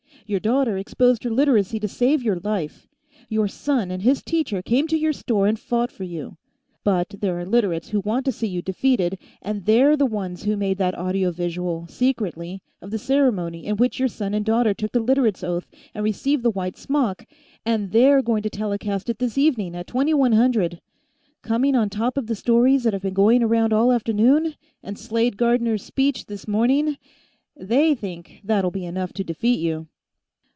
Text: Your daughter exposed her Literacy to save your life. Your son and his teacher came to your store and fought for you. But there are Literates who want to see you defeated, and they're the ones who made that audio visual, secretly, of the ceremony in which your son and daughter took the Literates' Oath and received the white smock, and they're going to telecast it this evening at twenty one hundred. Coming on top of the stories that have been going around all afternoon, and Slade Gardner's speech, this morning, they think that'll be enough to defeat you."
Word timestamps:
Your 0.27 0.39
daughter 0.39 0.77
exposed 0.77 1.25
her 1.25 1.29
Literacy 1.29 1.77
to 1.81 1.89
save 1.89 2.23
your 2.23 2.37
life. 2.39 2.87
Your 3.27 3.49
son 3.49 3.91
and 3.91 4.01
his 4.01 4.23
teacher 4.23 4.61
came 4.61 4.87
to 4.87 4.97
your 4.97 5.11
store 5.11 5.45
and 5.45 5.59
fought 5.59 5.91
for 5.91 6.05
you. 6.05 6.37
But 6.85 7.15
there 7.19 7.37
are 7.37 7.45
Literates 7.45 7.89
who 7.89 7.99
want 7.99 8.23
to 8.27 8.31
see 8.31 8.47
you 8.47 8.61
defeated, 8.61 9.17
and 9.41 9.65
they're 9.65 9.97
the 9.97 10.05
ones 10.05 10.43
who 10.43 10.55
made 10.55 10.77
that 10.77 10.97
audio 10.97 11.31
visual, 11.31 11.85
secretly, 11.89 12.61
of 12.81 12.91
the 12.91 12.97
ceremony 12.97 13.65
in 13.65 13.75
which 13.75 13.99
your 13.99 14.07
son 14.07 14.33
and 14.33 14.45
daughter 14.45 14.73
took 14.73 14.93
the 14.93 15.01
Literates' 15.01 15.43
Oath 15.43 15.67
and 15.93 16.01
received 16.01 16.43
the 16.43 16.49
white 16.51 16.77
smock, 16.77 17.25
and 17.65 17.91
they're 17.91 18.21
going 18.21 18.43
to 18.43 18.49
telecast 18.49 19.09
it 19.09 19.19
this 19.19 19.37
evening 19.37 19.75
at 19.75 19.85
twenty 19.87 20.13
one 20.13 20.31
hundred. 20.31 20.79
Coming 21.41 21.75
on 21.75 21.89
top 21.89 22.15
of 22.17 22.27
the 22.27 22.35
stories 22.35 22.83
that 22.83 22.93
have 22.93 23.01
been 23.01 23.13
going 23.13 23.43
around 23.43 23.73
all 23.73 23.91
afternoon, 23.91 24.55
and 24.81 24.97
Slade 24.97 25.35
Gardner's 25.35 25.83
speech, 25.83 26.27
this 26.27 26.47
morning, 26.47 26.97
they 27.53 27.93
think 27.93 28.39
that'll 28.45 28.71
be 28.71 28.85
enough 28.85 29.11
to 29.13 29.25
defeat 29.25 29.59
you." 29.59 29.87